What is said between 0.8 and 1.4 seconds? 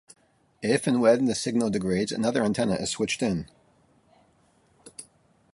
and when the